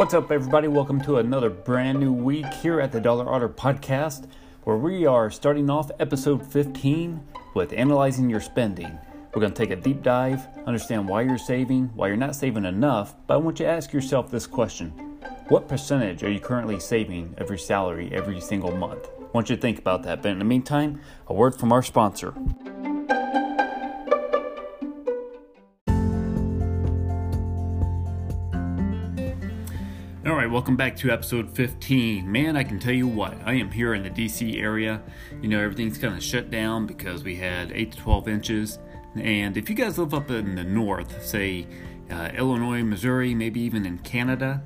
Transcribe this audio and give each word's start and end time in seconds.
What's 0.00 0.14
up, 0.14 0.32
everybody? 0.32 0.66
Welcome 0.66 1.02
to 1.02 1.18
another 1.18 1.50
brand 1.50 2.00
new 2.00 2.10
week 2.10 2.46
here 2.54 2.80
at 2.80 2.90
the 2.90 3.02
Dollar 3.02 3.28
Otter 3.28 3.50
Podcast, 3.50 4.30
where 4.64 4.78
we 4.78 5.04
are 5.04 5.30
starting 5.30 5.68
off 5.68 5.90
episode 6.00 6.42
15 6.50 7.22
with 7.52 7.74
analyzing 7.74 8.30
your 8.30 8.40
spending. 8.40 8.98
We're 9.34 9.42
going 9.42 9.52
to 9.52 9.58
take 9.58 9.72
a 9.72 9.76
deep 9.76 10.02
dive, 10.02 10.40
understand 10.66 11.06
why 11.06 11.20
you're 11.20 11.36
saving, 11.36 11.90
why 11.94 12.08
you're 12.08 12.16
not 12.16 12.34
saving 12.34 12.64
enough, 12.64 13.14
but 13.26 13.34
I 13.34 13.36
want 13.36 13.60
you 13.60 13.66
to 13.66 13.72
ask 13.72 13.92
yourself 13.92 14.30
this 14.30 14.46
question 14.46 14.88
What 15.48 15.68
percentage 15.68 16.22
are 16.22 16.32
you 16.32 16.40
currently 16.40 16.80
saving 16.80 17.34
of 17.36 17.50
your 17.50 17.58
salary 17.58 18.10
every 18.10 18.40
single 18.40 18.74
month? 18.74 19.06
I 19.20 19.30
want 19.34 19.50
you 19.50 19.56
to 19.56 19.60
think 19.60 19.78
about 19.78 20.04
that, 20.04 20.22
but 20.22 20.32
in 20.32 20.38
the 20.38 20.46
meantime, 20.46 20.98
a 21.26 21.34
word 21.34 21.60
from 21.60 21.72
our 21.72 21.82
sponsor. 21.82 22.32
Welcome 30.60 30.76
back 30.76 30.94
to 30.94 31.10
episode 31.10 31.48
15. 31.56 32.30
Man, 32.30 32.54
I 32.54 32.62
can 32.62 32.78
tell 32.78 32.92
you 32.92 33.08
what, 33.08 33.34
I 33.46 33.54
am 33.54 33.70
here 33.70 33.94
in 33.94 34.02
the 34.02 34.10
DC 34.10 34.60
area. 34.60 35.00
You 35.40 35.48
know, 35.48 35.58
everything's 35.58 35.96
kind 35.96 36.14
of 36.14 36.22
shut 36.22 36.50
down 36.50 36.86
because 36.86 37.24
we 37.24 37.34
had 37.34 37.72
8 37.72 37.92
to 37.92 37.98
12 37.98 38.28
inches. 38.28 38.78
And 39.14 39.56
if 39.56 39.70
you 39.70 39.74
guys 39.74 39.96
live 39.96 40.12
up 40.12 40.30
in 40.30 40.56
the 40.56 40.62
north, 40.62 41.24
say 41.24 41.66
uh, 42.10 42.28
Illinois, 42.34 42.82
Missouri, 42.82 43.34
maybe 43.34 43.58
even 43.60 43.86
in 43.86 44.00
Canada, 44.00 44.62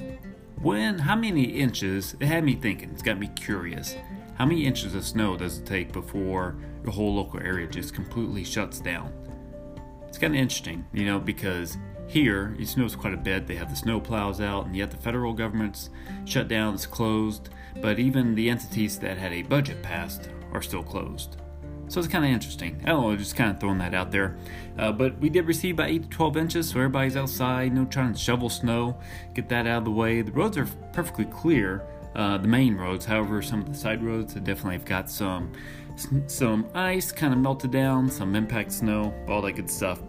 when, 0.61 0.99
how 0.99 1.15
many 1.15 1.45
inches, 1.45 2.17
it 2.19 2.27
had 2.27 2.43
me 2.43 2.57
thinking, 2.57 2.91
it's 2.91 3.01
got 3.01 3.21
me 3.21 3.29
curious. 3.37 3.95
How 4.35 4.47
many 4.47 4.67
inches 4.67 4.97
of 4.97 5.05
snow 5.05 5.37
does 5.37 5.59
it 5.59 5.65
take 5.65 5.93
before 5.93 6.57
your 6.83 6.93
whole 6.93 7.15
local 7.15 7.39
area 7.39 7.69
just 7.69 7.95
completely 7.95 8.43
shuts 8.43 8.81
down? 8.81 9.13
It's 10.09 10.19
kind 10.19 10.35
of 10.35 10.41
interesting, 10.41 10.85
you 10.93 11.05
know, 11.05 11.21
because 11.21 11.79
here, 12.07 12.57
it 12.59 12.69
snows 12.69 12.95
quite 12.95 13.15
a 13.15 13.19
bit. 13.19 13.47
They 13.47 13.57
have 13.57 13.71
the 13.71 13.77
snow 13.77 14.01
plows 14.01 14.41
out, 14.41 14.67
and 14.67 14.77
yet 14.77 14.91
the 14.91 14.97
federal 14.97 15.33
government's 15.33 15.91
shut 16.25 16.49
down, 16.49 16.75
it's 16.75 16.87
closed. 16.87 17.49
But 17.81 17.99
even 17.99 18.35
the 18.35 18.51
entities 18.51 18.99
that 19.01 19.19
had 19.19 19.33
a 19.33 19.43
budget 19.43 19.83
passed 19.83 20.29
are 20.53 20.63
still 20.63 20.83
closed. 20.83 21.37
So 21.89 22.01
it's 22.01 22.09
kind 22.09 22.25
of 22.25 22.31
interesting. 22.31 22.81
I 22.85 22.89
don't 22.89 23.03
know, 23.03 23.17
just 23.17 23.37
kind 23.37 23.51
of 23.51 23.61
throwing 23.61 23.79
that 23.79 23.95
out 23.95 24.11
there. 24.11 24.37
Uh, 24.79 24.93
but 24.93 25.19
we 25.19 25.29
did 25.29 25.47
receive 25.47 25.75
about 25.75 25.91
8 25.91 26.03
to 26.05 26.09
12 26.09 26.37
inches, 26.37 26.71
so 26.71 26.77
everybody's 26.77 27.17
outside, 27.17 27.75
no 27.75 27.85
trying 27.85 28.13
to 28.13 28.19
shovel 28.19 28.49
snow, 28.49 28.99
get 29.35 29.49
that 29.51 29.67
out 29.67 29.79
of 29.79 29.85
the 29.85 29.91
way. 29.91 30.23
The 30.23 30.33
roads 30.33 30.57
are 30.57 30.67
perfectly 30.93 31.27
clear, 31.27 31.87
uh, 32.15 32.39
the 32.39 32.49
main 32.49 32.77
roads. 32.77 33.05
However, 33.05 33.43
some 33.43 33.61
of 33.61 33.69
the 33.69 33.75
side 33.75 34.03
roads 34.03 34.35
definitely 34.35 34.75
have 34.75 34.85
got 34.85 35.11
some 35.11 35.53
some 36.27 36.67
ice 36.75 37.13
kind 37.13 37.33
of 37.33 37.39
melted 37.39 37.71
down, 37.71 38.11
some 38.11 38.35
impact 38.35 38.73
snow, 38.73 39.15
all 39.29 39.41
that 39.43 39.53
good 39.53 39.71
stuff. 39.71 40.01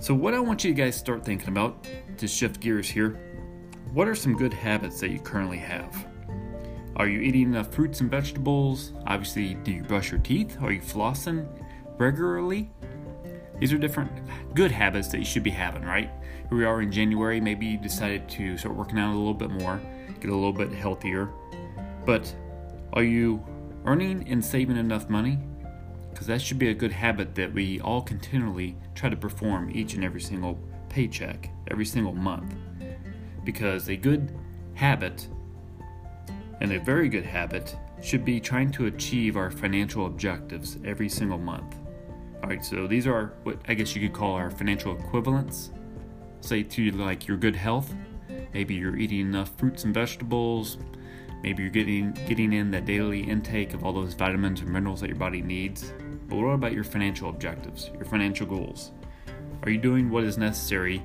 So, 0.00 0.14
what 0.14 0.32
I 0.32 0.40
want 0.40 0.64
you 0.64 0.72
guys 0.72 0.94
to 0.94 0.98
start 0.98 1.26
thinking 1.26 1.48
about 1.48 1.86
to 2.16 2.26
shift 2.26 2.60
gears 2.60 2.88
here 2.88 3.20
what 3.92 4.08
are 4.08 4.14
some 4.14 4.34
good 4.34 4.54
habits 4.54 4.98
that 5.00 5.10
you 5.10 5.18
currently 5.18 5.58
have? 5.58 6.06
Are 6.96 7.06
you 7.06 7.20
eating 7.20 7.42
enough 7.42 7.74
fruits 7.74 8.00
and 8.00 8.10
vegetables? 8.10 8.94
Obviously, 9.06 9.54
do 9.54 9.72
you 9.72 9.82
brush 9.82 10.10
your 10.10 10.20
teeth? 10.20 10.56
Are 10.62 10.72
you 10.72 10.80
flossing 10.80 11.46
regularly? 11.98 12.70
These 13.58 13.74
are 13.74 13.78
different 13.78 14.10
good 14.54 14.70
habits 14.70 15.08
that 15.08 15.18
you 15.18 15.24
should 15.26 15.42
be 15.42 15.50
having, 15.50 15.82
right? 15.82 16.10
Here 16.48 16.56
we 16.56 16.64
are 16.64 16.80
in 16.80 16.90
January, 16.90 17.38
maybe 17.38 17.66
you 17.66 17.76
decided 17.76 18.26
to 18.30 18.56
start 18.56 18.74
working 18.76 18.98
out 18.98 19.12
a 19.12 19.18
little 19.18 19.34
bit 19.34 19.50
more, 19.50 19.78
get 20.18 20.30
a 20.30 20.34
little 20.34 20.52
bit 20.54 20.72
healthier. 20.72 21.28
But 22.06 22.34
are 22.94 23.04
you 23.04 23.44
earning 23.84 24.26
and 24.28 24.42
saving 24.42 24.78
enough 24.78 25.10
money 25.10 25.38
because 26.20 26.28
that 26.28 26.42
should 26.42 26.58
be 26.58 26.68
a 26.68 26.74
good 26.74 26.92
habit 26.92 27.34
that 27.34 27.50
we 27.50 27.80
all 27.80 28.02
continually 28.02 28.76
try 28.94 29.08
to 29.08 29.16
perform 29.16 29.70
each 29.72 29.94
and 29.94 30.04
every 30.04 30.20
single 30.20 30.60
paycheck, 30.90 31.50
every 31.70 31.86
single 31.86 32.12
month. 32.12 32.54
Because 33.42 33.88
a 33.88 33.96
good 33.96 34.30
habit 34.74 35.28
and 36.60 36.74
a 36.74 36.78
very 36.78 37.08
good 37.08 37.24
habit 37.24 37.74
should 38.02 38.22
be 38.22 38.38
trying 38.38 38.70
to 38.72 38.84
achieve 38.84 39.38
our 39.38 39.50
financial 39.50 40.04
objectives 40.04 40.76
every 40.84 41.08
single 41.08 41.38
month. 41.38 41.76
All 42.42 42.50
right, 42.50 42.62
so 42.62 42.86
these 42.86 43.06
are 43.06 43.32
what 43.44 43.56
I 43.66 43.72
guess 43.72 43.96
you 43.96 44.06
could 44.06 44.14
call 44.14 44.34
our 44.34 44.50
financial 44.50 44.94
equivalents. 44.94 45.70
Say 46.42 46.62
to 46.64 46.90
like 46.90 47.28
your 47.28 47.38
good 47.38 47.56
health, 47.56 47.94
maybe 48.52 48.74
you're 48.74 48.98
eating 48.98 49.20
enough 49.20 49.56
fruits 49.56 49.84
and 49.84 49.94
vegetables, 49.94 50.76
maybe 51.42 51.62
you're 51.62 51.72
getting 51.72 52.12
getting 52.28 52.52
in 52.52 52.70
that 52.72 52.84
daily 52.84 53.22
intake 53.22 53.72
of 53.72 53.84
all 53.84 53.94
those 53.94 54.12
vitamins 54.12 54.60
and 54.60 54.68
minerals 54.68 55.00
that 55.00 55.08
your 55.08 55.16
body 55.16 55.40
needs. 55.40 55.94
But 56.30 56.36
what 56.36 56.46
about 56.52 56.72
your 56.72 56.84
financial 56.84 57.28
objectives, 57.28 57.90
your 57.94 58.04
financial 58.04 58.46
goals? 58.46 58.92
Are 59.64 59.70
you 59.70 59.78
doing 59.78 60.08
what 60.10 60.22
is 60.22 60.38
necessary 60.38 61.02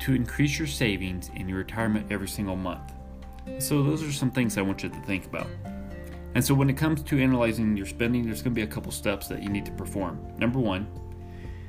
to 0.00 0.14
increase 0.14 0.58
your 0.58 0.68
savings 0.68 1.30
in 1.36 1.48
your 1.48 1.58
retirement 1.58 2.06
every 2.10 2.28
single 2.28 2.54
month? 2.54 2.92
So, 3.58 3.82
those 3.82 4.02
are 4.02 4.12
some 4.12 4.30
things 4.30 4.58
I 4.58 4.62
want 4.62 4.82
you 4.82 4.90
to 4.90 5.00
think 5.00 5.24
about. 5.24 5.46
And 6.34 6.44
so, 6.44 6.52
when 6.52 6.68
it 6.68 6.76
comes 6.76 7.02
to 7.02 7.18
analyzing 7.18 7.74
your 7.74 7.86
spending, 7.86 8.26
there's 8.26 8.42
going 8.42 8.54
to 8.54 8.54
be 8.54 8.62
a 8.62 8.66
couple 8.66 8.92
steps 8.92 9.26
that 9.28 9.42
you 9.42 9.48
need 9.48 9.64
to 9.64 9.72
perform. 9.72 10.20
Number 10.36 10.58
one, 10.58 10.86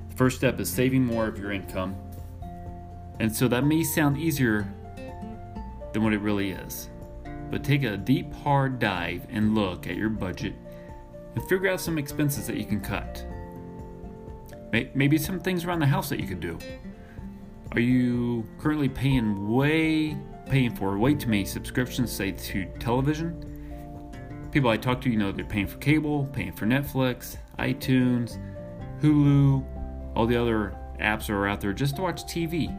the 0.09 0.15
first 0.17 0.35
step 0.35 0.59
is 0.59 0.69
saving 0.69 1.05
more 1.05 1.25
of 1.25 1.39
your 1.39 1.53
income. 1.53 1.95
And 3.21 3.33
so, 3.33 3.47
that 3.47 3.65
may 3.65 3.81
sound 3.81 4.17
easier 4.17 4.71
than 5.93 6.03
what 6.03 6.11
it 6.11 6.19
really 6.19 6.51
is. 6.51 6.89
But 7.49 7.63
take 7.63 7.83
a 7.83 7.95
deep, 7.95 8.33
hard 8.33 8.77
dive 8.77 9.25
and 9.29 9.55
look 9.55 9.87
at 9.87 9.95
your 9.95 10.09
budget 10.09 10.53
and 11.35 11.43
figure 11.49 11.69
out 11.69 11.81
some 11.81 11.97
expenses 11.97 12.47
that 12.47 12.57
you 12.57 12.65
can 12.65 12.79
cut. 12.81 13.25
Maybe 14.71 15.17
some 15.17 15.39
things 15.39 15.65
around 15.65 15.79
the 15.79 15.85
house 15.85 16.09
that 16.09 16.19
you 16.19 16.27
could 16.27 16.39
do. 16.39 16.57
Are 17.73 17.79
you 17.79 18.47
currently 18.59 18.89
paying 18.89 19.51
way 19.51 20.17
paying 20.45 20.75
for 20.75 20.97
way 20.97 21.13
too 21.15 21.29
many 21.29 21.45
subscriptions, 21.45 22.11
say 22.11 22.31
to 22.31 22.65
television? 22.79 23.49
People 24.51 24.69
I 24.69 24.77
talk 24.77 25.01
to, 25.01 25.09
you 25.09 25.17
know, 25.17 25.31
they're 25.31 25.45
paying 25.45 25.67
for 25.67 25.77
cable, 25.77 26.25
paying 26.33 26.51
for 26.51 26.65
Netflix, 26.65 27.37
iTunes, 27.57 28.39
Hulu, 29.01 29.65
all 30.15 30.27
the 30.27 30.35
other 30.35 30.75
apps 30.99 31.29
are 31.29 31.47
out 31.47 31.59
there 31.59 31.73
just 31.73 31.95
to 31.95 32.01
watch 32.01 32.23
TV. 32.25 32.69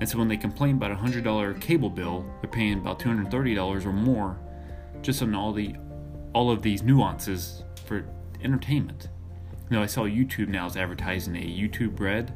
And 0.00 0.08
so 0.08 0.18
when 0.18 0.28
they 0.28 0.36
complain 0.36 0.76
about 0.76 0.90
a 0.90 0.96
$100 0.96 1.60
cable 1.60 1.88
bill, 1.88 2.26
they're 2.40 2.50
paying 2.50 2.78
about 2.78 2.98
$230 2.98 3.86
or 3.86 3.92
more 3.92 4.38
just 5.02 5.22
on 5.22 5.34
all 5.34 5.52
the 5.52 5.74
all 6.34 6.50
of 6.50 6.60
these 6.60 6.82
nuances 6.82 7.62
for 7.86 8.04
entertainment. 8.42 9.08
You 9.70 9.76
know, 9.76 9.82
I 9.82 9.86
saw 9.86 10.02
YouTube 10.02 10.48
now 10.48 10.66
is 10.66 10.76
advertising 10.76 11.36
a 11.36 11.40
YouTube 11.40 11.98
Red. 11.98 12.34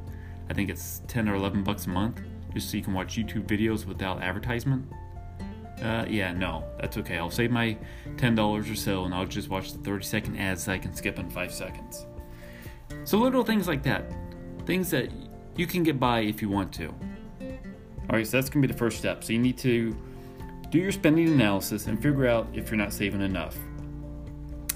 I 0.49 0.55
think 0.55 0.71
it's 0.71 1.03
10 1.09 1.29
or 1.29 1.35
11 1.35 1.63
bucks 1.63 1.87
a 1.87 1.91
month, 1.91 2.23
just 2.55 2.71
so 2.71 2.79
you 2.79 2.83
can 2.83 2.95
watch 2.95 3.17
YouTube 3.17 3.47
videos 3.47 3.85
without 3.85 4.23
advertisement. 4.23 4.87
Uh, 5.83 6.07
yeah, 6.09 6.33
no, 6.33 6.65
that's 6.81 6.97
okay. 6.97 7.19
I'll 7.19 7.31
save 7.31 7.51
my 7.51 7.77
$10 8.17 8.73
or 8.73 8.75
so 8.75 9.05
and 9.05 9.15
I'll 9.15 9.27
just 9.27 9.49
watch 9.49 9.73
the 9.73 9.79
30 9.79 10.05
second 10.05 10.37
ads 10.37 10.65
that 10.65 10.73
I 10.73 10.79
can 10.79 10.95
skip 10.95 11.19
in 11.19 11.31
5 11.31 11.53
seconds. 11.53 12.07
So, 13.05 13.19
little 13.19 13.45
things 13.45 13.69
like 13.69 13.83
that. 13.85 14.05
Things 14.65 14.91
that 14.91 15.11
you 15.57 15.67
can 15.67 15.83
get 15.83 16.01
by 16.01 16.21
if 16.21 16.41
you 16.43 16.49
want 16.49 16.73
to. 16.75 16.95
Alright, 18.11 18.27
so 18.27 18.39
that's 18.39 18.49
going 18.49 18.63
to 18.63 18.69
be 18.69 18.73
the 18.73 18.79
first 18.79 18.99
step. 18.99 19.23
So, 19.23 19.33
you 19.33 19.39
need 19.39 19.59
to 19.59 19.97
do 20.71 20.79
your 20.79 20.93
spending 20.93 21.29
analysis 21.29 21.87
and 21.87 22.03
figure 22.03 22.27
out 22.27 22.49
if 22.55 22.71
you're 22.71 22.79
not 22.79 22.93
saving 22.93 23.21
enough. 23.21 23.57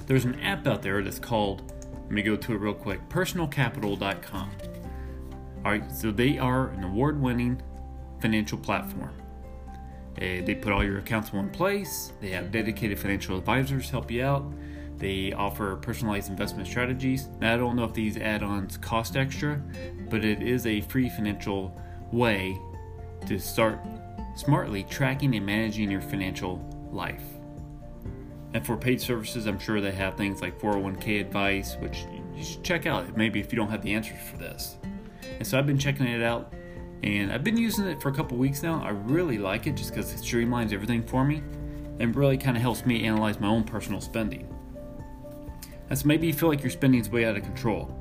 There's 0.07 0.25
an 0.25 0.39
app 0.41 0.67
out 0.67 0.83
there 0.83 1.03
that's 1.03 1.19
called, 1.19 1.73
let 2.03 2.11
me 2.11 2.23
go 2.23 2.37
to 2.37 2.53
it 2.53 2.57
real 2.57 2.75
quick, 2.75 3.09
personalcapital.com. 3.09 4.51
All 5.65 5.71
right, 5.71 5.93
so 5.93 6.11
they 6.11 6.39
are 6.39 6.71
an 6.71 6.85
award 6.85 7.21
winning 7.21 7.63
financial 8.21 8.59
platform. 8.59 9.13
Eh, 10.19 10.43
they 10.43 10.55
put 10.55 10.73
all 10.73 10.85
your 10.85 10.99
accounts 10.99 11.31
in 11.31 11.39
one 11.39 11.51
place, 11.51 12.13
they 12.21 12.31
have 12.31 12.51
dedicated 12.51 12.99
financial 12.99 13.39
advisors 13.39 13.89
help 13.91 14.11
you 14.11 14.25
out. 14.25 14.45
They 14.99 15.33
offer 15.33 15.77
personalized 15.77 16.31
investment 16.31 16.69
strategies. 16.69 17.29
Now, 17.41 17.55
I 17.55 17.57
don't 17.57 17.75
know 17.75 17.85
if 17.85 17.93
these 17.93 18.17
add 18.17 18.45
ons 18.45 18.77
cost 18.77 19.17
extra, 19.17 19.61
but 20.09 20.25
it 20.25 20.43
is 20.43 20.65
a 20.65 20.81
free 20.83 21.09
financial 21.09 21.77
way 22.13 22.57
to 23.27 23.39
start 23.41 23.81
smartly 24.37 24.85
tracking 24.85 25.35
and 25.35 25.45
managing 25.45 25.91
your 25.91 26.03
financial 26.03 26.65
life. 26.93 27.25
And 28.55 28.65
for 28.65 28.77
paid 28.77 29.01
services, 29.01 29.47
I'm 29.47 29.59
sure 29.59 29.81
they 29.81 29.93
have 29.93 30.17
things 30.17 30.43
like 30.43 30.61
401k 30.61 31.21
advice, 31.21 31.77
which 31.77 32.05
you 32.35 32.45
should 32.45 32.63
check 32.63 32.87
out 32.87 33.17
maybe 33.17 33.41
if 33.41 33.53
you 33.53 33.57
don't 33.57 33.71
have 33.71 33.83
the 33.83 33.95
answers 33.95 34.19
for 34.31 34.37
this. 34.37 34.77
And 35.39 35.47
so 35.47 35.59
I've 35.59 35.67
been 35.67 35.79
checking 35.79 36.07
it 36.07 36.23
out 36.23 36.53
and 37.03 37.33
I've 37.33 37.43
been 37.43 37.57
using 37.57 37.87
it 37.87 38.01
for 38.01 38.11
a 38.11 38.15
couple 38.15 38.37
weeks 38.37 38.63
now. 38.63 38.83
I 38.85 38.91
really 38.91 39.39
like 39.39 39.67
it 39.67 39.75
just 39.75 39.91
because 39.91 40.13
it 40.13 40.19
streamlines 40.19 40.73
everything 40.73 41.03
for 41.03 41.25
me 41.25 41.43
and 41.99 42.15
really 42.15 42.37
kind 42.37 42.57
of 42.57 42.63
helps 42.63 42.85
me 42.85 43.05
analyze 43.05 43.41
my 43.41 43.49
own 43.49 43.65
personal 43.65 44.01
spending. 44.01 44.49
So 45.95 46.07
maybe 46.07 46.27
you 46.27 46.33
feel 46.33 46.49
like 46.49 46.63
your 46.63 46.71
spending 46.71 47.01
is 47.01 47.11
way 47.11 47.27
out 47.27 47.37
of 47.37 47.43
control. 47.43 47.95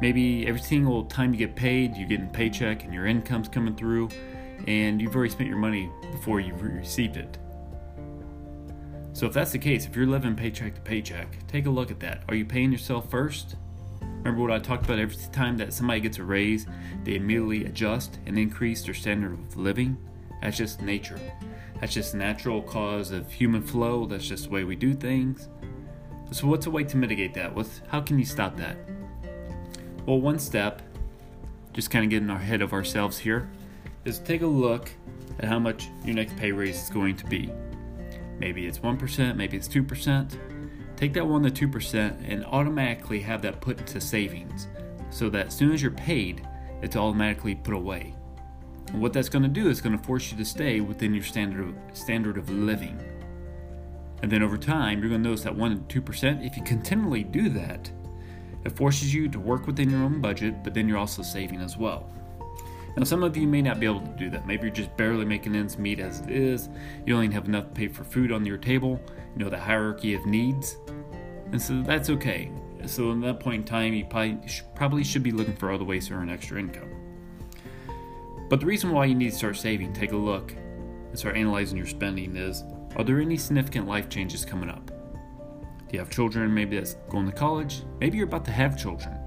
Maybe 0.00 0.46
every 0.46 0.60
single 0.60 1.04
time 1.04 1.32
you 1.32 1.38
get 1.38 1.54
paid, 1.54 1.96
you're 1.96 2.08
getting 2.08 2.28
paycheck 2.28 2.84
and 2.84 2.92
your 2.94 3.06
income's 3.06 3.48
coming 3.48 3.76
through, 3.76 4.08
and 4.66 5.00
you've 5.00 5.14
already 5.14 5.30
spent 5.30 5.48
your 5.48 5.58
money 5.58 5.90
before 6.12 6.40
you've 6.40 6.62
received 6.62 7.16
it. 7.16 7.38
So 9.14 9.26
if 9.26 9.32
that's 9.32 9.52
the 9.52 9.60
case, 9.60 9.86
if 9.86 9.94
you're 9.94 10.08
living 10.08 10.34
paycheck 10.34 10.74
to 10.74 10.80
paycheck, 10.80 11.46
take 11.46 11.66
a 11.66 11.70
look 11.70 11.92
at 11.92 12.00
that. 12.00 12.24
Are 12.28 12.34
you 12.34 12.44
paying 12.44 12.72
yourself 12.72 13.08
first? 13.08 13.54
Remember 14.00 14.42
what 14.42 14.50
I 14.50 14.58
talked 14.58 14.84
about 14.84 14.98
every 14.98 15.16
time 15.30 15.56
that 15.58 15.72
somebody 15.72 16.00
gets 16.00 16.18
a 16.18 16.24
raise, 16.24 16.66
they 17.04 17.14
immediately 17.14 17.64
adjust 17.64 18.18
and 18.26 18.36
increase 18.36 18.82
their 18.82 18.92
standard 18.92 19.32
of 19.32 19.56
living 19.56 19.96
That's 20.42 20.56
just 20.56 20.82
nature. 20.82 21.20
That's 21.80 21.94
just 21.94 22.16
natural 22.16 22.60
cause 22.60 23.12
of 23.12 23.30
human 23.30 23.62
flow. 23.62 24.04
That's 24.04 24.26
just 24.26 24.44
the 24.44 24.50
way 24.50 24.64
we 24.64 24.74
do 24.74 24.94
things. 24.94 25.48
So, 26.32 26.48
what's 26.48 26.66
a 26.66 26.70
way 26.70 26.82
to 26.82 26.96
mitigate 26.96 27.34
that? 27.34 27.54
What's, 27.54 27.82
how 27.86 28.00
can 28.00 28.18
you 28.18 28.24
stop 28.24 28.56
that? 28.56 28.76
Well, 30.06 30.20
one 30.20 30.40
step, 30.40 30.82
just 31.72 31.90
kind 31.92 32.04
of 32.04 32.10
getting 32.10 32.30
ahead 32.30 32.62
of 32.62 32.72
ourselves 32.72 33.16
here, 33.16 33.48
is 34.04 34.18
take 34.18 34.42
a 34.42 34.46
look 34.46 34.90
at 35.38 35.44
how 35.44 35.60
much 35.60 35.88
your 36.04 36.16
next 36.16 36.36
pay 36.36 36.50
raise 36.50 36.82
is 36.82 36.90
going 36.90 37.16
to 37.16 37.26
be. 37.26 37.52
Maybe 38.38 38.66
it's 38.66 38.78
1%, 38.78 39.36
maybe 39.36 39.56
it's 39.56 39.68
2%. 39.68 40.38
Take 40.96 41.12
that 41.14 41.26
1 41.26 41.42
to 41.42 41.68
2% 41.68 42.30
and 42.30 42.44
automatically 42.46 43.20
have 43.20 43.42
that 43.42 43.60
put 43.60 43.78
into 43.78 44.00
savings 44.00 44.68
so 45.10 45.28
that 45.30 45.48
as 45.48 45.54
soon 45.54 45.72
as 45.72 45.82
you're 45.82 45.90
paid, 45.90 46.46
it's 46.82 46.96
automatically 46.96 47.54
put 47.54 47.74
away. 47.74 48.14
And 48.88 49.00
what 49.00 49.12
that's 49.12 49.28
going 49.28 49.42
to 49.42 49.48
do 49.48 49.68
is 49.68 49.80
going 49.80 49.96
to 49.96 50.04
force 50.04 50.30
you 50.30 50.38
to 50.38 50.44
stay 50.44 50.80
within 50.80 51.14
your 51.14 51.24
standard 51.24 51.68
of, 51.68 51.74
standard 51.96 52.36
of 52.36 52.50
living. 52.50 53.00
And 54.22 54.30
then 54.30 54.42
over 54.42 54.56
time, 54.56 55.00
you're 55.00 55.08
going 55.08 55.22
to 55.22 55.28
notice 55.28 55.44
that 55.44 55.54
1 55.54 55.86
to 55.86 56.02
2%, 56.02 56.46
if 56.46 56.56
you 56.56 56.62
continually 56.62 57.24
do 57.24 57.48
that, 57.50 57.90
it 58.64 58.76
forces 58.76 59.12
you 59.12 59.28
to 59.28 59.38
work 59.38 59.66
within 59.66 59.90
your 59.90 60.02
own 60.02 60.20
budget, 60.20 60.62
but 60.64 60.74
then 60.74 60.88
you're 60.88 60.98
also 60.98 61.22
saving 61.22 61.60
as 61.60 61.76
well. 61.76 62.10
Now, 62.96 63.04
some 63.04 63.24
of 63.24 63.36
you 63.36 63.48
may 63.48 63.60
not 63.60 63.80
be 63.80 63.86
able 63.86 64.00
to 64.00 64.12
do 64.16 64.30
that. 64.30 64.46
Maybe 64.46 64.64
you're 64.64 64.74
just 64.74 64.96
barely 64.96 65.24
making 65.24 65.56
ends 65.56 65.78
meet 65.78 65.98
as 65.98 66.20
it 66.20 66.30
is. 66.30 66.68
You 67.04 67.16
only 67.16 67.32
have 67.34 67.46
enough 67.46 67.64
to 67.64 67.70
pay 67.70 67.88
for 67.88 68.04
food 68.04 68.30
on 68.30 68.46
your 68.46 68.58
table. 68.58 69.00
You 69.36 69.44
know, 69.44 69.50
the 69.50 69.58
hierarchy 69.58 70.14
of 70.14 70.24
needs. 70.26 70.76
And 71.50 71.60
so 71.60 71.82
that's 71.82 72.08
okay. 72.10 72.52
So, 72.86 73.10
in 73.10 73.20
that 73.22 73.40
point 73.40 73.60
in 73.60 73.64
time, 73.64 73.94
you 73.94 74.04
probably, 74.04 74.38
probably 74.74 75.04
should 75.04 75.22
be 75.22 75.32
looking 75.32 75.56
for 75.56 75.72
other 75.72 75.84
ways 75.84 76.08
to 76.08 76.14
earn 76.14 76.30
extra 76.30 76.58
income. 76.58 76.90
But 78.48 78.60
the 78.60 78.66
reason 78.66 78.92
why 78.92 79.06
you 79.06 79.14
need 79.14 79.30
to 79.30 79.36
start 79.36 79.56
saving, 79.56 79.92
take 79.94 80.12
a 80.12 80.16
look, 80.16 80.52
and 80.52 81.18
start 81.18 81.36
analyzing 81.36 81.78
your 81.78 81.86
spending 81.86 82.36
is 82.36 82.62
are 82.96 83.02
there 83.02 83.20
any 83.20 83.36
significant 83.36 83.88
life 83.88 84.08
changes 84.08 84.44
coming 84.44 84.68
up? 84.68 84.86
Do 84.86 85.92
you 85.92 85.98
have 85.98 86.10
children? 86.10 86.54
Maybe 86.54 86.76
that's 86.76 86.94
going 87.08 87.26
to 87.26 87.32
college? 87.32 87.82
Maybe 88.00 88.18
you're 88.18 88.26
about 88.26 88.44
to 88.44 88.52
have 88.52 88.78
children. 88.78 89.18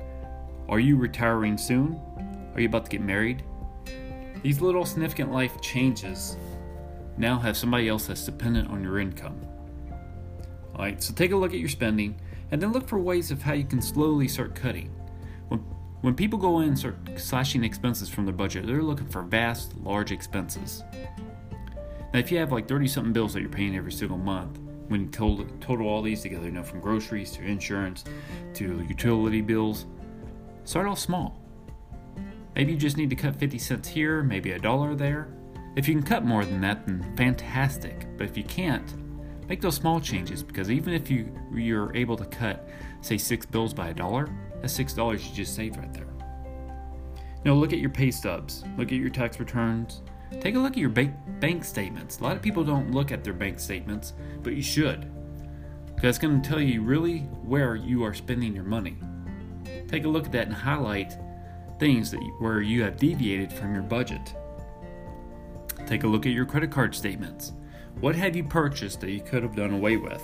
Are 0.69 0.79
you 0.79 0.95
retiring 0.95 1.57
soon? 1.57 1.99
Are 2.53 2.61
you 2.61 2.67
about 2.67 2.85
to 2.85 2.91
get 2.91 3.01
married? 3.01 3.43
These 4.43 4.61
little 4.61 4.85
significant 4.85 5.31
life 5.31 5.59
changes 5.61 6.37
now 7.17 7.39
have 7.39 7.57
somebody 7.57 7.89
else 7.89 8.07
that's 8.07 8.25
dependent 8.25 8.69
on 8.69 8.83
your 8.83 8.99
income. 8.99 9.39
Alright, 10.73 11.01
so 11.01 11.13
take 11.13 11.31
a 11.31 11.35
look 11.35 11.53
at 11.53 11.59
your 11.59 11.69
spending 11.69 12.19
and 12.51 12.61
then 12.61 12.71
look 12.71 12.87
for 12.87 12.99
ways 12.99 13.31
of 13.31 13.41
how 13.41 13.53
you 13.53 13.65
can 13.65 13.81
slowly 13.81 14.27
start 14.27 14.55
cutting. 14.55 14.89
When, 15.47 15.59
when 16.01 16.13
people 16.13 16.37
go 16.37 16.59
in 16.59 16.69
and 16.69 16.79
start 16.79 16.97
slashing 17.17 17.63
expenses 17.63 18.09
from 18.09 18.25
their 18.25 18.33
budget, 18.33 18.67
they're 18.67 18.83
looking 18.83 19.07
for 19.07 19.23
vast, 19.23 19.75
large 19.77 20.11
expenses. 20.11 20.83
Now, 22.13 22.19
if 22.19 22.31
you 22.31 22.37
have 22.37 22.51
like 22.51 22.67
30 22.67 22.87
something 22.87 23.13
bills 23.13 23.33
that 23.33 23.41
you're 23.41 23.49
paying 23.49 23.75
every 23.75 23.91
single 23.91 24.17
month, 24.17 24.59
when 24.87 25.01
you 25.01 25.07
total, 25.07 25.45
total 25.59 25.87
all 25.87 26.01
these 26.01 26.21
together, 26.21 26.45
you 26.45 26.51
know, 26.51 26.63
from 26.63 26.79
groceries 26.79 27.31
to 27.31 27.41
insurance 27.43 28.05
to 28.53 28.85
utility 28.87 29.41
bills, 29.41 29.85
start 30.63 30.87
off 30.87 30.99
small. 30.99 31.37
Maybe 32.57 32.71
you 32.71 32.77
just 32.79 32.97
need 32.97 33.11
to 33.11 33.15
cut 33.15 33.35
50 33.35 33.59
cents 33.59 33.87
here, 33.87 34.23
maybe 34.23 34.53
a 34.53 34.57
dollar 34.57 34.95
there. 34.95 35.27
If 35.75 35.87
you 35.87 35.93
can 35.93 36.01
cut 36.01 36.25
more 36.25 36.43
than 36.43 36.59
that, 36.61 36.87
then 36.87 37.13
fantastic. 37.15 38.07
But 38.17 38.25
if 38.25 38.35
you 38.35 38.43
can't, 38.45 38.95
make 39.47 39.61
those 39.61 39.75
small 39.75 39.99
changes 39.99 40.41
because 40.41 40.71
even 40.71 40.95
if 40.95 41.07
you 41.07 41.31
you're 41.53 41.95
able 41.95 42.17
to 42.17 42.25
cut, 42.25 42.67
say, 43.01 43.15
six 43.15 43.45
bills 43.45 43.75
by 43.75 43.89
a 43.89 43.93
dollar, 43.93 44.27
that's 44.59 44.73
six 44.73 44.91
dollars 44.93 45.29
you 45.29 45.35
just 45.35 45.53
saved 45.53 45.77
right 45.77 45.93
there. 45.93 46.07
Now 47.45 47.53
look 47.53 47.73
at 47.73 47.79
your 47.79 47.91
pay 47.91 48.09
stubs, 48.09 48.63
look 48.75 48.87
at 48.87 48.97
your 48.97 49.11
tax 49.11 49.39
returns, 49.39 50.01
take 50.41 50.55
a 50.55 50.59
look 50.59 50.71
at 50.71 50.79
your 50.79 50.89
bank 50.89 51.13
bank 51.39 51.63
statements. 51.63 52.17
A 52.17 52.23
lot 52.23 52.35
of 52.35 52.41
people 52.41 52.63
don't 52.63 52.89
look 52.89 53.11
at 53.11 53.23
their 53.23 53.33
bank 53.33 53.59
statements, 53.59 54.13
but 54.41 54.55
you 54.55 54.63
should. 54.63 55.11
Because 55.93 56.15
it's 56.15 56.17
going 56.17 56.41
to 56.41 56.49
tell 56.49 56.59
you 56.59 56.81
really 56.81 57.19
where 57.19 57.75
you 57.75 58.03
are 58.03 58.15
spending 58.15 58.55
your 58.55 58.63
money. 58.63 58.97
Take 59.87 60.05
a 60.05 60.07
look 60.07 60.25
at 60.25 60.31
that 60.31 60.47
and 60.47 60.55
highlight 60.55 61.19
things 61.79 62.11
that 62.11 62.19
where 62.39 62.61
you 62.61 62.83
have 62.83 62.97
deviated 62.97 63.51
from 63.51 63.73
your 63.73 63.83
budget. 63.83 64.35
Take 65.85 66.03
a 66.03 66.07
look 66.07 66.25
at 66.25 66.31
your 66.31 66.45
credit 66.45 66.71
card 66.71 66.93
statements. 66.95 67.53
What 67.99 68.15
have 68.15 68.35
you 68.35 68.43
purchased 68.43 69.01
that 69.01 69.11
you 69.11 69.21
could 69.21 69.43
have 69.43 69.55
done 69.55 69.73
away 69.73 69.97
with? 69.97 70.23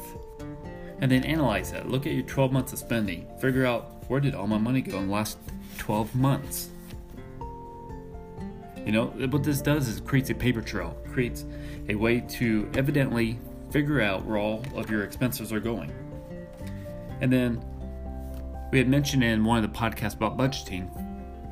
And 1.00 1.12
then 1.12 1.24
analyze 1.24 1.72
that. 1.72 1.90
Look 1.90 2.06
at 2.06 2.14
your 2.14 2.24
12 2.24 2.52
months 2.52 2.74
of 2.74 2.80
spending. 2.80 3.28
Figure 3.40 3.66
out 3.66 4.04
where 4.10 4.20
did 4.20 4.36
all 4.36 4.48
my 4.48 4.58
money 4.58 4.82
go 4.82 4.98
in 5.00 5.08
the 5.08 5.14
last 5.14 5.38
12 5.78 6.14
months. 6.16 6.70
You 8.86 8.92
know, 8.92 9.06
what 9.06 9.44
this 9.44 9.62
does 9.62 9.88
is 9.88 10.02
creates 10.02 10.30
a 10.30 10.36
paper 10.36 10.62
trail, 10.62 10.98
creates 11.12 11.46
a 11.90 11.96
way 11.96 12.20
to 12.20 12.70
evidently 12.76 13.40
figure 13.72 14.02
out 14.02 14.26
where 14.26 14.38
all 14.38 14.64
of 14.76 14.90
your 14.90 15.04
expenses 15.04 15.54
are 15.54 15.60
going. 15.60 15.92
And 17.22 17.32
then 17.32 17.64
we 18.72 18.78
had 18.78 18.90
mentioned 18.90 19.24
in 19.24 19.44
one 19.46 19.64
of 19.64 19.72
the 19.72 19.78
podcasts 19.78 20.16
about 20.16 20.38
budgeting 20.38 20.90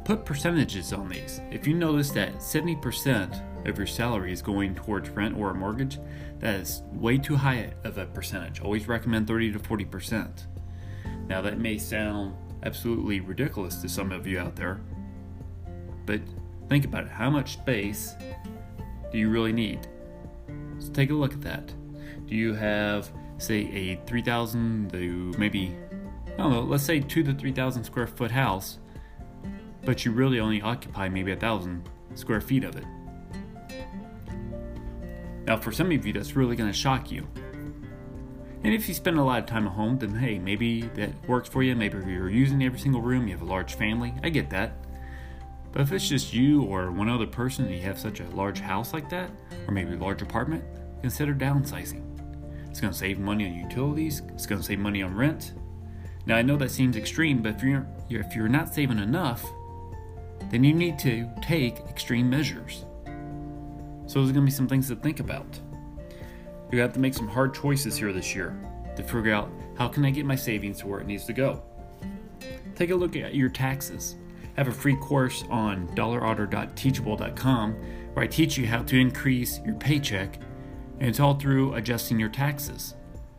Put 0.04 0.26
percentages 0.26 0.94
on 0.94 1.10
these. 1.10 1.42
If 1.52 1.68
you 1.68 1.74
notice 1.76 2.10
that 2.12 2.38
70% 2.38 3.68
of 3.68 3.78
your 3.78 3.88
salary 3.88 4.34
is 4.34 4.42
going 4.42 4.74
towards 4.76 5.10
rent 5.10 5.38
or 5.38 5.52
a 5.52 5.54
mortgage, 5.54 6.00
that 6.40 6.56
is 6.56 6.82
way 6.94 7.18
too 7.18 7.36
high 7.36 7.74
of 7.84 7.98
a 7.98 8.08
percentage. 8.08 8.62
Always 8.62 8.88
recommend 8.88 9.28
30 9.28 9.54
to 9.54 9.60
40%. 9.60 10.48
Now, 11.28 11.42
that 11.42 11.60
may 11.60 11.78
sound 11.78 12.36
absolutely 12.64 13.20
ridiculous 13.20 13.76
to 13.78 13.90
some 13.90 14.12
of 14.12 14.26
you 14.26 14.40
out 14.40 14.56
there, 14.56 14.82
but 16.06 16.20
think 16.68 16.86
about 16.86 17.06
it. 17.06 17.12
How 17.12 17.30
much 17.30 17.54
space 17.54 18.16
do 19.12 19.18
you 19.18 19.30
really 19.30 19.54
need? 19.54 19.88
So 20.80 20.92
take 20.92 21.12
a 21.12 21.14
look 21.14 21.34
at 21.34 21.42
that. 21.42 21.74
Do 22.26 22.36
you 22.36 22.54
have, 22.54 23.12
say, 23.38 23.68
a 23.72 24.00
3,000 24.08 24.92
to 24.92 25.34
maybe, 25.38 25.76
I 26.34 26.38
don't 26.38 26.52
know, 26.52 26.62
let's 26.62 26.84
say 26.84 27.00
two 27.00 27.24
to 27.24 27.34
3,000 27.34 27.84
square 27.84 28.08
foot 28.08 28.32
house 28.32 28.80
but 29.84 30.06
you 30.06 30.12
really 30.12 30.40
only 30.40 30.62
occupy 30.62 31.10
maybe 31.10 31.32
a 31.32 31.36
thousand 31.36 31.88
square 32.16 32.42
feet 32.42 32.64
of 32.64 32.76
it. 32.76 32.86
Now, 35.46 35.58
for 35.58 35.72
some 35.72 35.92
of 35.92 36.06
you, 36.06 36.14
that's 36.14 36.36
really 36.36 36.56
going 36.56 36.72
to 36.72 36.78
shock 36.78 37.12
you. 37.12 37.28
And 38.64 38.74
if 38.74 38.88
you 38.88 38.94
spend 38.94 39.18
a 39.18 39.24
lot 39.24 39.40
of 39.40 39.48
time 39.48 39.66
at 39.66 39.74
home, 39.74 39.98
then 39.98 40.14
hey, 40.16 40.38
maybe 40.38 40.82
that 40.96 41.10
works 41.28 41.50
for 41.50 41.64
you. 41.64 41.76
Maybe 41.76 41.98
you're 41.98 42.30
using 42.30 42.64
every 42.64 42.80
single 42.80 43.02
room, 43.02 43.28
you 43.28 43.34
have 43.34 43.42
a 43.42 43.50
large 43.50 43.74
family. 43.74 44.14
I 44.24 44.30
get 44.30 44.52
that. 44.52 44.86
But 45.72 45.82
if 45.82 45.92
it's 45.92 46.08
just 46.08 46.34
you 46.34 46.64
or 46.64 46.92
one 46.92 47.10
other 47.10 47.26
person 47.26 47.66
and 47.66 47.74
you 47.74 47.82
have 47.82 47.98
such 47.98 48.20
a 48.20 48.28
large 48.30 48.60
house 48.60 48.94
like 48.94 49.10
that, 49.10 49.32
or 49.68 49.74
maybe 49.74 49.94
a 49.94 49.98
large 49.98 50.22
apartment, 50.22 50.64
consider 51.02 51.34
downsizing. 51.34 52.04
It's 52.70 52.80
going 52.80 52.94
to 52.94 52.98
save 52.98 53.20
money 53.20 53.48
on 53.48 53.56
utilities, 53.56 54.22
it's 54.30 54.46
going 54.46 54.62
to 54.62 54.68
save 54.68 54.80
money 54.80 55.02
on 55.02 55.16
rent. 55.16 55.54
Now, 56.26 56.36
I 56.36 56.44
know 56.44 56.56
that 56.58 56.72
seems 56.72 56.96
extreme, 56.96 57.42
but 57.42 57.56
if 57.56 57.64
you're, 57.64 57.88
if 58.10 58.36
you're 58.36 58.48
not 58.48 58.74
saving 58.74 59.00
enough, 59.00 59.44
then 60.52 60.64
you 60.66 60.74
need 60.74 61.00
to 61.00 61.28
take 61.42 61.80
extreme 61.90 62.30
measures. 62.30 62.86
So 64.06 64.20
there's 64.20 64.34
going 64.34 64.46
to 64.46 64.52
be 64.52 64.52
some 64.52 64.68
things 64.68 64.90
to 64.90 64.96
think 64.96 65.22
about. 65.22 65.58
You 66.72 66.80
have 66.82 66.94
to 66.94 67.00
make 67.00 67.14
some 67.14 67.28
hard 67.28 67.54
choices 67.54 67.96
here 67.96 68.12
this 68.12 68.36
year 68.36 68.56
to 68.98 69.04
figure 69.04 69.34
out 69.34 69.50
how 69.78 69.88
can 69.88 70.04
I 70.04 70.12
get 70.12 70.26
my 70.26 70.36
savings 70.36 70.80
to 70.80 70.88
where 70.88 71.00
it 71.00 71.08
needs 71.08 71.26
to 71.26 71.34
go. 71.34 71.64
Take 72.76 72.92
a 72.92 72.96
look 72.96 73.16
at 73.16 73.34
your 73.34 73.48
taxes. 73.50 74.18
I 74.58 74.60
have 74.60 74.68
a 74.68 74.74
free 74.74 74.98
course 74.98 75.46
on 75.50 75.88
dollarotter.teachable.com 75.96 77.74
where 78.14 78.26
I 78.26 78.28
teach 78.28 78.58
you 78.58 78.68
how 78.68 78.84
to 78.84 79.00
increase 79.00 79.62
your 79.66 79.76
paycheck, 79.76 80.38
and 81.00 81.08
it's 81.10 81.22
all 81.22 81.36
through 81.36 81.76
adjusting 81.76 82.20
your 82.20 82.30
taxes. 82.30 82.96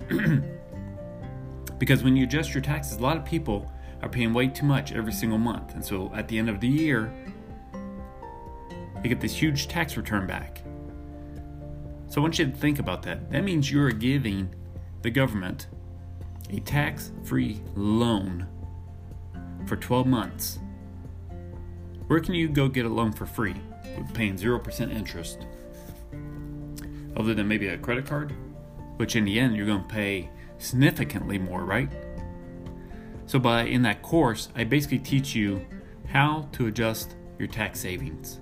because 1.79 2.03
when 2.03 2.17
you 2.17 2.25
adjust 2.25 2.55
your 2.55 2.63
taxes, 2.63 2.97
a 2.97 3.03
lot 3.03 3.19
of 3.19 3.25
people 3.27 3.71
are 4.03 4.09
paying 4.09 4.33
way 4.33 4.49
too 4.49 4.67
much 4.67 4.93
every 4.93 5.13
single 5.13 5.39
month. 5.39 5.75
And 5.75 5.85
so 5.85 6.13
at 6.15 6.29
the 6.29 6.39
end 6.39 6.51
of 6.51 6.61
the 6.61 6.69
year, 6.69 7.13
they 9.03 9.09
get 9.09 9.21
this 9.21 9.35
huge 9.35 9.69
tax 9.69 9.97
return 9.97 10.27
back. 10.27 10.63
So 12.09 12.21
I 12.21 12.23
want 12.23 12.39
you 12.39 12.47
to 12.47 12.53
think 12.53 12.79
about 12.79 13.03
that. 13.05 13.31
That 13.31 13.43
means 13.43 13.71
you're 13.71 13.91
giving 13.91 14.55
the 15.03 15.11
government 15.11 15.69
a 16.51 16.61
tax 16.61 17.11
free 17.25 17.63
loan 17.75 18.47
for 19.67 19.77
12 19.77 20.07
months. 20.07 20.59
Where 22.09 22.21
can 22.21 22.35
you 22.35 22.49
go 22.49 22.69
get 22.69 22.85
a 22.85 22.89
loan 22.89 23.13
for 23.13 23.25
free 23.25 23.55
with 23.97 24.13
paying 24.13 24.37
0% 24.37 24.95
interest? 24.95 25.47
Other 27.17 27.35
than 27.35 27.49
maybe 27.49 27.69
a 27.69 27.79
credit 27.79 28.07
card, 28.07 28.35
which 28.97 29.17
in 29.17 29.25
the 29.25 29.39
end 29.39 29.57
you're 29.57 29.67
going 29.67 29.83
to 29.83 29.89
pay 29.89 30.29
significantly 30.59 31.39
more, 31.39 31.65
right? 31.65 31.91
So 33.33 33.39
by 33.39 33.63
in 33.63 33.81
that 33.81 34.03
course, 34.03 34.51
I 34.55 34.65
basically 34.65 34.99
teach 34.99 35.35
you 35.35 35.65
how 36.07 36.51
to 36.53 36.67
adjust 36.67 37.17
your 37.39 37.49
tax 37.49 37.81
savings. 37.81 38.41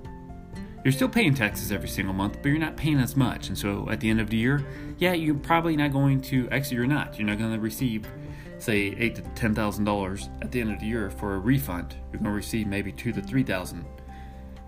You're 0.84 0.90
still 0.90 1.08
paying 1.08 1.32
taxes 1.32 1.70
every 1.70 1.86
single 1.86 2.12
month, 2.12 2.38
but 2.42 2.48
you're 2.48 2.58
not 2.58 2.76
paying 2.76 2.98
as 2.98 3.14
much. 3.14 3.46
And 3.46 3.56
so 3.56 3.88
at 3.88 4.00
the 4.00 4.10
end 4.10 4.20
of 4.20 4.30
the 4.30 4.36
year, 4.36 4.66
yeah, 4.98 5.12
you're 5.12 5.36
probably 5.36 5.76
not 5.76 5.92
going 5.92 6.20
to 6.22 6.48
actually 6.50 6.78
you're 6.78 6.86
not. 6.86 7.16
You're 7.16 7.28
not 7.28 7.38
going 7.38 7.52
to 7.52 7.60
receive 7.60 8.04
say 8.58 8.96
eight 8.98 9.14
to 9.14 9.22
ten 9.36 9.54
thousand 9.54 9.84
dollars 9.84 10.28
at 10.42 10.50
the 10.50 10.60
end 10.60 10.72
of 10.72 10.80
the 10.80 10.86
year 10.86 11.08
for 11.08 11.36
a 11.36 11.38
refund. 11.38 11.94
You're 12.10 12.20
going 12.20 12.24
to 12.24 12.36
receive 12.36 12.66
maybe 12.66 12.90
two 12.90 13.12
to 13.12 13.22
three 13.22 13.44
thousand. 13.44 13.84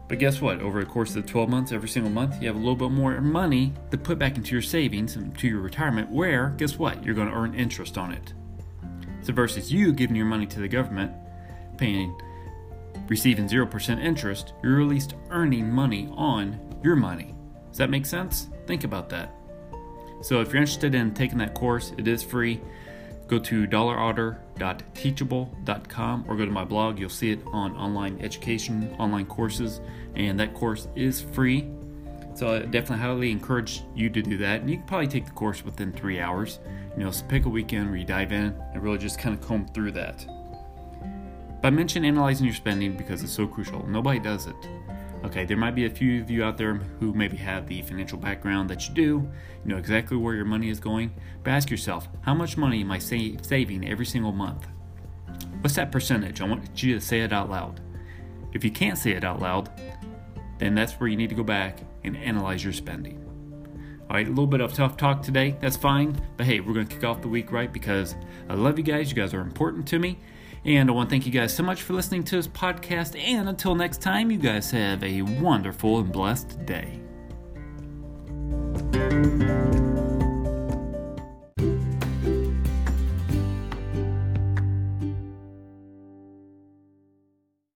But 0.07 0.21
guess 0.21 0.41
what? 0.41 0.61
Over 0.61 0.85
the 0.85 0.87
course 0.87 1.17
of 1.17 1.27
the 1.27 1.29
12 1.29 1.49
months, 1.49 1.73
every 1.73 1.89
single 1.89 2.13
month, 2.13 2.41
you 2.41 2.47
have 2.47 2.55
a 2.55 2.61
little 2.61 2.77
bit 2.77 2.93
more 2.93 3.21
money 3.21 3.73
to 3.91 3.99
put 3.99 4.21
back 4.21 4.37
into 4.37 4.53
your 4.53 4.63
savings 4.63 5.17
and 5.17 5.37
to 5.39 5.49
your 5.49 5.61
retirement, 5.61 6.11
where, 6.11 6.51
guess 6.59 6.79
what? 6.79 7.03
You're 7.03 7.17
going 7.17 7.29
to 7.29 7.35
earn 7.35 7.55
interest 7.55 7.99
on 7.99 8.13
it. 8.13 8.35
So, 9.23 9.33
versus 9.33 9.73
you 9.73 9.93
giving 9.93 10.17
your 10.17 10.27
money 10.27 10.47
to 10.47 10.61
the 10.61 10.69
government, 10.69 11.13
paying, 11.77 12.17
receiving 13.09 13.49
0% 13.49 14.03
interest, 14.03 14.55
you're 14.63 14.81
at 14.81 14.89
least 14.89 15.15
earning 15.31 15.71
money 15.71 16.09
on 16.13 16.59
your 16.83 16.97
money. 16.97 17.35
Does 17.69 17.79
that 17.79 17.91
make 17.91 18.07
sense? 18.07 18.49
Think 18.67 18.83
about 18.85 19.09
that. 19.11 19.35
So, 20.23 20.41
if 20.41 20.49
you're 20.49 20.63
interested 20.63 20.95
in 20.95 21.13
taking 21.15 21.39
that 21.39 21.55
course, 21.55 21.93
it 21.97 22.09
is 22.09 22.23
free. 22.23 22.61
Go 23.29 23.39
to 23.39 23.67
dollarotter.teachable.com 23.67 26.25
or 26.29 26.37
go 26.37 26.45
to 26.45 26.51
my 26.51 26.65
blog. 26.65 26.99
You'll 26.99 27.09
see 27.09 27.31
it 27.31 27.41
on 27.47 27.77
online 27.77 28.21
education, 28.21 28.95
online 28.99 29.27
courses, 29.27 29.81
and 30.15 30.39
that 30.41 30.55
course 30.55 30.89
is 30.95 31.21
free. 31.21 31.71
So 32.35 32.55
I 32.55 32.59
definitely 32.61 32.99
highly 32.99 33.31
encourage 33.31 33.83
you 33.95 34.09
to 34.11 34.23
do 34.23 34.39
that. 34.39 34.61
And 34.63 34.71
you 34.71 34.79
can 34.79 34.87
probably 34.87 35.09
take 35.09 35.27
the 35.27 35.33
course 35.33 35.65
within 35.65 35.93
three 35.93 36.19
hours. 36.21 36.61
You 36.97 37.05
know, 37.05 37.11
so 37.11 37.25
pick 37.27 37.45
a 37.45 37.49
weekend 37.49 37.89
where 37.89 37.99
you 37.99 38.05
dive 38.05 38.33
in 38.33 38.55
and 38.73 38.83
really 38.83 38.99
just 38.99 39.19
kind 39.19 39.35
of 39.35 39.47
comb 39.47 39.67
through 39.69 39.93
that. 39.93 40.25
But 41.61 41.69
I 41.69 41.71
mentioned 41.71 42.07
analyzing 42.07 42.47
your 42.47 42.55
spending 42.55 42.97
because 42.97 43.23
it's 43.23 43.33
so 43.33 43.47
crucial. 43.47 43.87
Nobody 43.87 44.19
does 44.19 44.47
it. 44.47 44.57
Okay, 45.25 45.45
there 45.45 45.57
might 45.57 45.77
be 45.77 45.85
a 45.85 45.91
few 45.91 46.21
of 46.21 46.31
you 46.31 46.43
out 46.43 46.59
there 46.59 46.75
who 46.75 47.13
maybe 47.13 47.37
have 47.37 47.69
the 47.69 47.81
financial 47.83 48.19
background 48.19 48.69
that 48.71 48.89
you 48.89 48.95
do, 48.95 49.03
you 49.03 49.31
know 49.65 49.77
exactly 49.77 50.17
where 50.17 50.35
your 50.35 50.45
money 50.45 50.69
is 50.69 50.81
going, 50.81 51.15
but 51.45 51.53
ask 51.53 51.71
yourself, 51.71 52.09
how 52.23 52.35
much 52.35 52.57
money 52.57 52.81
am 52.81 52.91
I 52.91 52.99
sa- 52.99 53.41
saving 53.41 53.89
every 53.89 54.05
single 54.05 54.33
month? 54.33 54.67
What's 55.61 55.77
that 55.77 55.93
percentage? 55.93 56.41
I 56.41 56.45
want 56.45 56.83
you 56.83 56.97
to 56.97 57.01
say 57.01 57.21
it 57.21 57.33
out 57.33 57.49
loud. 57.49 57.81
If 58.53 58.65
you 58.65 58.73
can't 58.73 58.99
say 58.99 59.13
it 59.13 59.23
out 59.23 59.41
loud, 59.41 59.71
then 60.59 60.75
that's 60.75 60.95
where 60.95 61.09
you 61.09 61.17
need 61.17 61.31
to 61.31 61.37
go 61.37 61.45
back 61.45 61.79
and 62.05 62.17
analyze 62.17 62.65
your 62.65 62.73
spending. 62.73 63.19
All 64.11 64.17
right, 64.17 64.27
a 64.27 64.31
little 64.31 64.47
bit 64.47 64.61
of 64.61 64.75
tough 64.75 64.97
talk 64.97 65.23
today. 65.23 65.57
That's 65.61 65.77
fine. 65.77 66.21
But 66.37 66.47
hey, 66.47 66.61
we're 66.61 66.75
going 66.75 66.87
to 66.87 66.95
kick 66.95 67.05
off 67.05 67.23
the 67.23 67.29
week 67.29 67.51
right 67.51 67.73
because 67.73 68.15
I 68.49 68.55
love 68.55 68.79
you 68.79 68.85
guys. 68.85 69.09
You 69.09 69.17
guys 69.17 69.33
are 69.33 69.41
important 69.41 69.89
to 69.89 69.99
me. 69.99 70.19
And 70.65 70.89
I 70.89 70.93
want 70.93 71.09
to 71.09 71.15
thank 71.15 71.27
you 71.27 71.33
guys 71.33 71.55
so 71.55 71.63
much 71.63 71.83
for 71.83 71.95
listening 71.95 72.23
to 72.25 72.37
this 72.37 72.47
podcast. 72.47 73.19
And 73.19 73.49
until 73.49 73.75
next 73.75 74.01
time, 74.03 74.31
you 74.31 74.39
guys 74.39 74.71
have 74.71 75.03
a 75.03 75.23
wonderful 75.23 75.99
and 75.99 76.13
blessed 76.13 76.65
day. 76.67 77.01